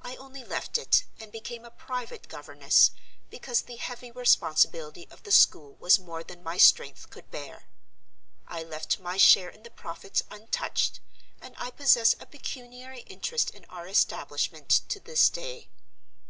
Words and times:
I 0.00 0.16
only 0.16 0.44
left 0.44 0.78
it, 0.78 1.04
and 1.20 1.30
became 1.30 1.66
a 1.66 1.70
private 1.70 2.28
governess, 2.30 2.90
because 3.28 3.60
the 3.60 3.76
heavy 3.76 4.10
responsibility 4.10 5.06
of 5.10 5.24
the 5.24 5.30
school 5.30 5.74
was 5.74 5.98
more 5.98 6.24
than 6.24 6.42
my 6.42 6.56
strength 6.56 7.10
could 7.10 7.30
bear. 7.30 7.64
I 8.46 8.62
left 8.62 8.98
my 8.98 9.18
share 9.18 9.50
in 9.50 9.64
the 9.64 9.70
profits 9.70 10.22
untouched, 10.30 11.00
and 11.42 11.54
I 11.58 11.70
possess 11.70 12.14
a 12.18 12.24
pecuniary 12.24 13.00
interest 13.00 13.50
in 13.50 13.66
our 13.66 13.86
establishment 13.86 14.70
to 14.88 15.00
this 15.00 15.28
day. 15.28 15.68